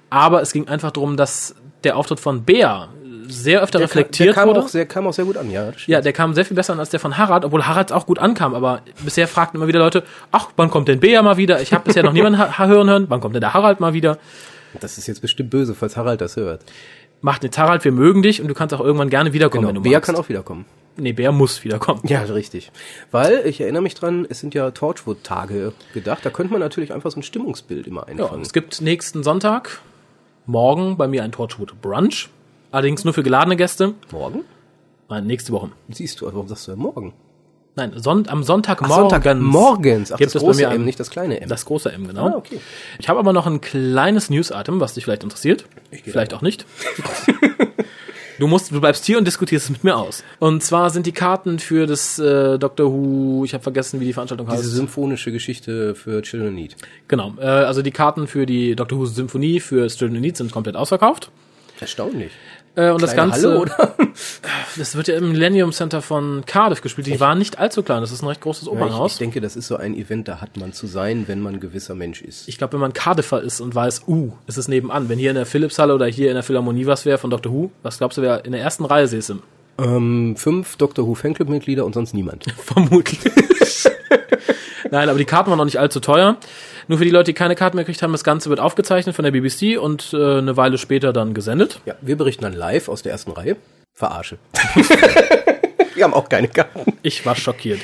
Aber 0.09 0.41
es 0.41 0.51
ging 0.51 0.67
einfach 0.67 0.91
darum, 0.91 1.17
dass 1.17 1.55
der 1.83 1.97
Auftritt 1.97 2.19
von 2.19 2.43
Bea 2.43 2.89
sehr 3.28 3.62
öfter 3.62 3.80
Der, 3.80 3.88
reflektiert 3.88 4.28
der 4.30 4.34
kam, 4.36 4.50
wurde. 4.50 4.62
auch 4.62 4.68
sehr, 4.68 4.86
kam 4.86 5.08
auch 5.08 5.13
sehr 5.13 5.25
gut 5.25 5.38
an, 5.38 5.50
ja. 5.51 5.72
Ja, 5.88 6.01
der 6.01 6.13
kam 6.13 6.34
sehr 6.34 6.46
viel 6.46 6.56
besser 6.56 6.74
an 6.74 6.80
als 6.80 6.90
der 6.90 7.00
von 7.00 7.18
Harald, 7.18 7.46
obwohl 7.46 7.66
Harald 7.66 7.92
auch 7.92 8.06
gut 8.06 8.20
ankam. 8.20 8.54
Aber 8.56 8.82
bisher 9.04 9.28
fragten 9.28 9.58
immer 9.60 9.68
wieder 9.68 9.80
Leute, 9.80 10.04
ach, 10.32 10.50
wann 10.58 10.70
kommt 10.70 10.88
denn 10.88 11.00
Bea 11.00 11.22
mal 11.22 11.38
wieder? 11.38 11.62
Ich 11.62 11.74
habe 11.74 11.84
bisher 11.86 12.04
noch 12.04 12.13
niemanden 12.13 12.40
ha 12.40 12.66
hören 12.68 12.90
hören. 12.90 13.06
Wann 13.10 13.20
kommt 13.22 13.36
denn 13.36 13.42
der 13.42 13.54
Harald 13.54 13.80
mal 13.80 13.94
wieder? 13.94 14.18
Das 14.80 14.98
ist 14.98 15.08
jetzt 15.08 15.22
bestimmt 15.22 15.50
böse, 15.50 15.75
falls 15.75 15.98
Harald 15.98 16.22
das 16.22 16.36
hört. 16.38 16.63
Macht 17.22 17.44
jetzt 17.44 17.58
Harald, 17.58 17.84
wir 17.86 17.92
mögen 17.92 18.24
dich 18.24 18.42
und 18.42 18.48
du 18.48 18.54
kannst 18.54 18.74
auch 18.74 18.80
irgendwann 18.80 19.10
gerne 19.10 19.34
wiederkommen, 19.34 19.68
wenn 19.68 19.75
du 19.75 19.82
Bea 19.82 19.94
magst. 19.98 20.08
kann 20.08 20.16
auch 20.16 20.30
wiederkommen. 20.30 20.66
Nee, 20.98 21.13
Bea 21.13 21.32
muss 21.32 21.63
wiederkommen. 21.63 22.01
Ja, 22.06 22.22
richtig. 22.24 22.72
Weil, 23.12 23.44
ich 23.46 23.62
erinnere 23.62 23.82
mich 23.84 23.94
dran, 23.96 24.25
es 24.30 24.40
sind 24.40 24.54
ja 24.54 24.72
Torchwood-Tage 24.72 25.72
gedacht. 25.94 26.25
Da 26.25 26.30
könnte 26.32 26.51
man 26.51 26.60
natürlich 26.62 26.94
einfach 26.94 27.12
so 27.12 27.20
ein 27.20 27.24
Stimmungsbild 27.24 27.88
immer 27.88 28.01
Ja, 28.08 28.24
einfangen. 28.25 28.42
es 28.42 28.54
gibt 28.54 28.82
nächsten 28.82 29.24
Sonntag, 29.24 29.80
morgen 30.46 30.98
bei 30.98 31.08
mir 31.08 31.24
ein 31.24 31.32
Torchwood 31.32 31.82
Brunch. 31.82 32.30
Allerdings 32.72 33.04
nur 33.04 33.13
für 33.13 33.24
geladene 33.24 33.58
Gäste. 33.58 33.94
morgen? 34.12 34.44
Nein, 35.10 35.28
nächste 35.28 35.51
Woche. 35.51 35.72
Siehst 35.90 36.22
du, 36.22 36.25
warum 36.25 36.48
sagst 36.48 36.68
du 36.68 36.72
ja 36.72 36.78
morgen? 36.78 37.13
Nein, 37.75 37.94
Son 37.96 38.28
am 38.28 38.44
Sonntagmorgen. 38.44 39.10
Sonntag 39.10 39.38
morgens. 39.40 40.12
Ach, 40.12 40.18
gibt 40.18 40.36
das 40.36 40.42
es 40.42 40.58
bei 40.58 40.68
mir 40.68 40.74
M, 40.75 40.84
nicht 40.84 41.00
das 41.00 41.10
kleine 41.10 41.40
M. 41.40 41.48
Das 41.48 41.66
große 41.66 41.92
M, 41.92 42.08
genau. 42.08 42.28
Ah, 42.28 42.36
okay. 42.36 42.60
Ich 43.00 43.08
habe 43.08 43.20
aber 43.20 43.32
noch 43.32 43.48
ein 43.48 43.62
kleines 43.62 44.30
News-Item, 44.30 44.80
was 44.80 44.94
dich 44.94 45.06
vielleicht 45.06 45.24
interessiert. 45.24 45.66
Vielleicht 46.04 46.34
auch 46.34 46.42
nicht. 46.42 46.66
du 48.40 48.48
musst, 48.48 48.72
du 48.72 48.82
bleibst 48.82 49.06
hier 49.06 49.18
und 49.18 49.25
diskutierst 49.25 49.66
es 49.66 49.72
mit 49.72 49.84
mir 49.86 49.96
aus. 49.96 50.24
Und 50.40 50.63
zwar 50.63 50.90
sind 50.90 51.06
die 51.06 51.13
Karten 51.13 51.60
für 51.60 51.88
das 51.88 52.20
äh, 52.20 52.58
Doctor 52.60 52.92
Who, 52.92 53.44
ich 53.46 53.54
habe 53.54 53.63
vergessen, 53.63 54.01
wie 54.01 54.06
die 54.06 54.13
Veranstaltung 54.13 54.48
Diese 54.48 54.63
heißt. 54.63 54.72
symphonische 54.72 55.32
Geschichte 55.32 55.96
für 55.96 56.22
Children 56.22 56.56
Need. 56.56 56.75
Genau. 57.08 57.34
Äh, 57.38 57.46
also 57.46 57.82
die 57.82 57.92
Karten 57.92 58.28
für 58.28 58.46
die 58.46 58.75
Doctor 58.75 58.98
Who 59.00 59.06
Symphonie 59.06 59.62
für 59.62 59.88
in 59.88 60.13
Need 60.13 60.36
sind 60.36 60.51
komplett 60.51 60.75
ausverkauft. 60.75 61.32
Erstaunlich. 61.80 62.32
Äh, 62.75 62.92
und 62.92 63.01
das 63.01 63.16
Ganze, 63.16 63.50
Halle, 63.50 63.60
oder? 63.60 63.96
das 64.78 64.96
wird 64.96 65.08
ja 65.08 65.18
im 65.18 65.32
Millennium 65.32 65.72
Center 65.74 66.01
von 66.01 66.44
Cardiff 66.46 66.82
gespielt. 66.82 67.08
Die 67.08 67.20
waren 67.20 67.38
nicht 67.38 67.60
allzu 67.60 67.84
klein. 67.84 68.01
Das 68.01 68.12
ist 68.12 68.22
ein 68.22 68.28
recht 68.28 68.42
großes 68.42 68.68
Ja, 68.68 68.72
ich, 68.72 68.78
Opernhaus. 68.78 69.13
ich 69.13 69.18
denke, 69.18 69.42
das 69.42 69.56
ist 69.56 69.68
so 69.68 69.75
ein 69.75 69.94
Event, 69.94 70.28
da 70.28 70.40
hat 70.40 70.56
man 70.58 70.72
zu 70.72 70.88
sein, 70.88 71.28
wenn 71.28 71.42
man 71.42 71.56
ein 71.56 71.60
gewisser 71.60 71.96
Mensch 71.96 72.22
ist. 72.22 72.48
Ich 72.48 72.58
glaube, 72.58 72.74
wenn 72.74 72.80
man 72.80 72.94
Cardiffer 72.94 73.42
ist 73.42 73.60
und 73.60 73.75
weiß, 73.75 74.04
uh, 74.08 74.32
ist 74.48 74.58
es 74.58 74.68
nebenan. 74.68 75.10
Wenn 75.10 75.20
hier 75.20 75.32
in 75.32 75.36
der 75.36 75.46
Philipshalle 75.46 75.94
oder 75.94 76.06
hier 76.06 76.30
in 76.30 76.36
der 76.36 76.44
Philharmonie 76.44 76.86
was 76.86 77.06
wäre 77.06 77.18
von 77.18 77.30
Dr. 77.30 77.51
Who, 77.51 77.72
was 77.84 77.98
glaubst 77.98 78.18
du, 78.18 78.22
wer 78.22 78.46
in 78.46 78.54
der 78.54 78.62
ersten 78.62 78.86
Reihe 78.86 79.08
säße? 79.08 79.40
Ähm, 79.78 80.36
fünf 80.38 80.78
Doctor 80.78 81.08
Who 81.08 81.16
Fanclub-Mitglieder 81.16 81.86
und 81.86 81.94
sonst 81.94 82.13
niemand. 82.13 82.46
Vermutlich. 82.58 83.20
Nein, 84.91 85.10
aber 85.10 85.17
die 85.17 85.25
Karten 85.25 85.50
waren 85.50 85.57
noch 85.57 85.65
nicht 85.65 85.79
allzu 85.79 86.00
teuer. 86.00 86.38
Nur 86.88 86.98
für 87.00 87.05
die 87.05 87.12
Leute, 87.12 87.25
die 87.31 87.33
keine 87.33 87.55
Karten 87.55 87.77
mehr 87.77 87.86
gekriegt 87.86 88.03
haben, 88.03 88.12
das 88.12 88.24
Ganze 88.24 88.50
wird 88.50 88.60
aufgezeichnet 88.60 89.15
von 89.15 89.24
der 89.24 89.31
BBC 89.31 89.79
und 89.81 90.13
äh, 90.13 90.38
eine 90.38 90.57
Weile 90.57 90.77
später 90.77 91.13
dann 91.13 91.33
gesendet. 91.33 91.79
Ja, 91.86 91.95
wir 92.01 92.17
berichten 92.17 92.43
dann 92.43 92.53
live 92.53 92.89
aus 92.89 93.01
der 93.01 93.12
ersten 93.13 93.31
Reihe. 93.31 93.55
Verarsche. 93.93 94.38
wir 95.95 96.03
haben 96.03 96.13
auch 96.13 96.29
keine 96.29 96.48
Karten. 96.48 96.93
Ich 97.01 97.25
war 97.25 97.36
schockiert. 97.36 97.79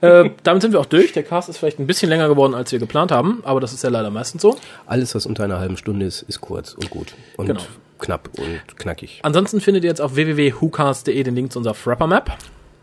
äh, 0.00 0.30
damit 0.42 0.62
sind 0.62 0.72
wir 0.72 0.80
auch 0.80 0.86
durch. 0.86 1.12
Der 1.12 1.22
Cast 1.22 1.48
ist 1.48 1.58
vielleicht 1.58 1.78
ein 1.78 1.86
bisschen 1.86 2.08
länger 2.08 2.28
geworden, 2.28 2.54
als 2.54 2.72
wir 2.72 2.78
geplant 2.78 3.10
haben, 3.12 3.42
aber 3.44 3.60
das 3.60 3.72
ist 3.72 3.82
ja 3.84 3.90
leider 3.90 4.10
meistens 4.10 4.42
so. 4.42 4.56
Alles, 4.86 5.14
was 5.14 5.26
unter 5.26 5.44
einer 5.44 5.58
halben 5.58 5.76
Stunde 5.76 6.06
ist, 6.06 6.22
ist 6.22 6.40
kurz 6.40 6.74
und 6.74 6.90
gut. 6.90 7.14
Und 7.36 7.46
Genau. 7.46 7.60
knapp 7.98 8.28
und 8.38 8.78
knackig. 8.78 9.20
Ansonsten 9.22 9.60
findet 9.60 9.84
ihr 9.84 9.90
jetzt 9.90 10.00
auf 10.00 10.14
www.whocast.de 10.14 11.22
den 11.22 11.34
Link 11.34 11.52
zu 11.52 11.58
unserer 11.58 11.74
Frapper 11.74 12.06
Map. 12.06 12.30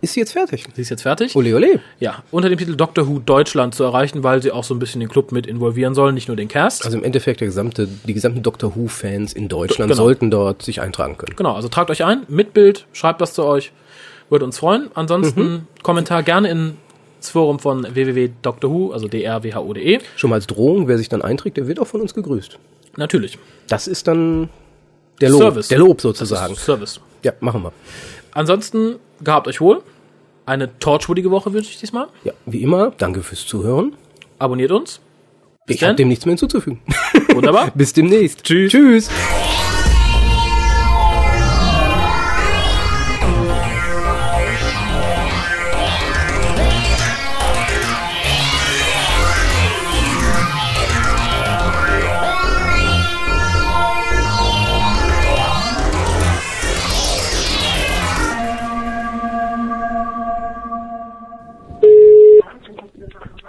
Ist 0.02 0.14
sie 0.14 0.20
jetzt 0.20 0.34
fertig? 0.34 0.66
Sie 0.74 0.82
ist 0.82 0.90
jetzt 0.90 1.04
fertig. 1.04 1.36
Ole, 1.36 1.56
ole. 1.56 1.80
Ja, 2.00 2.24
unter 2.32 2.50
dem 2.50 2.58
Titel 2.58 2.76
Doctor 2.76 3.08
Who 3.08 3.20
Deutschland 3.20 3.76
zu 3.76 3.84
erreichen, 3.84 4.24
weil 4.24 4.42
sie 4.42 4.52
auch 4.52 4.64
so 4.64 4.74
ein 4.74 4.80
bisschen 4.80 5.00
den 5.00 5.10
Club 5.10 5.32
mit 5.32 5.46
involvieren 5.46 5.94
sollen, 5.94 6.16
nicht 6.16 6.28
nur 6.28 6.36
den 6.36 6.48
Cast. 6.48 6.84
Also 6.86 6.98
im 6.98 7.04
Endeffekt 7.04 7.40
der 7.40 7.48
gesamte, 7.48 7.88
die 7.88 8.14
gesamten 8.16 8.42
Doctor 8.42 8.76
Who-Fans 8.76 9.34
in 9.34 9.48
Deutschland 9.48 9.92
Genau. 9.92 10.04
sollten 10.04 10.32
dort 10.32 10.64
sich 10.64 10.82
eintragen 10.82 11.18
können. 11.18 11.36
Genau, 11.36 11.54
also 11.54 11.68
tragt 11.68 11.92
euch 11.92 12.04
ein, 12.04 12.24
mit 12.28 12.54
Bild, 12.54 12.88
schreibt 12.94 13.22
das 13.22 13.34
zu 13.34 13.44
euch, 13.44 13.72
würde 14.30 14.44
uns 14.46 14.58
freuen. 14.58 14.90
Ansonsten 14.96 15.68
Kommentar 15.84 16.24
gerne 16.24 16.50
ins 16.50 17.30
Forum 17.30 17.60
von 17.60 17.86
www.drwho, 17.94 18.92
also 18.94 19.08
drwho.de. 19.08 20.00
Schon 20.16 20.30
mal 20.32 20.38
als 20.38 20.48
Drohung, 20.48 20.88
wer 20.88 20.98
sich 20.98 21.10
dann 21.10 21.22
einträgt, 21.22 21.58
der 21.58 21.68
wird 21.68 21.80
auch 21.80 21.86
von 21.88 22.02
uns 22.02 22.16
gegrüßt. 22.16 22.58
Natürlich. 22.98 23.38
Das 23.68 23.88
ist 23.88 24.08
dann 24.08 24.50
der 25.22 25.30
Lob, 25.30 25.42
Service. 25.42 25.68
der 25.68 25.78
Lob 25.78 26.02
sozusagen. 26.02 26.56
Service. 26.56 27.00
Ja, 27.24 27.34
machen 27.40 27.62
wir. 27.62 27.72
Ansonsten 28.32 28.96
gehabt 29.24 29.48
euch 29.48 29.62
wohl. 29.62 29.84
Eine 30.52 30.78
torchwoodige 30.80 31.32
Woche 31.32 31.54
wünsche 31.54 31.70
ich 31.70 31.80
diesmal. 31.80 32.08
Ja, 32.26 32.34
wie 32.46 32.62
immer, 32.62 32.92
danke 32.98 33.24
fürs 33.24 33.48
Zuhören. 33.48 33.94
Abonniert 34.38 34.74
uns. 34.74 35.00
Bis 35.66 35.78
Ich 35.78 35.84
habe 35.86 35.96
dem 35.96 36.10
nichts 36.10 36.26
mehr 36.26 36.32
hinzuzufügen. 36.32 36.82
Wunderbar. 37.34 37.72
Bis 37.76 37.94
demnächst. 37.94 38.44
Tschüss. 38.44 38.70
Tschüss. 38.70 39.10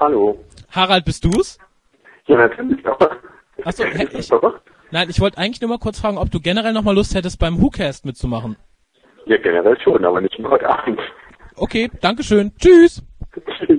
Hallo. 0.02 0.36
Harald, 0.72 1.04
bist 1.04 1.24
du's? 1.24 1.60
Ja, 2.26 2.36
natürlich, 2.36 2.84
aber. 2.84 3.18
Achso, 3.62 3.84
ich, 3.84 4.30
nein, 4.90 5.08
ich 5.08 5.20
wollte 5.20 5.38
eigentlich 5.38 5.60
nur 5.60 5.70
mal 5.70 5.78
kurz 5.78 6.00
fragen, 6.00 6.18
ob 6.18 6.28
du 6.28 6.40
generell 6.40 6.72
noch 6.72 6.82
mal 6.82 6.92
Lust 6.92 7.14
hättest, 7.14 7.38
beim 7.38 7.62
WhoCast 7.62 8.04
mitzumachen. 8.04 8.56
Ja, 9.26 9.36
generell 9.36 9.78
schon, 9.80 10.04
aber 10.04 10.20
nicht 10.20 10.36
mehr 10.40 10.50
heute 10.50 10.68
Abend. 10.68 10.98
Okay, 11.54 11.88
Dankeschön. 12.00 12.50
Tschüss. 12.58 13.00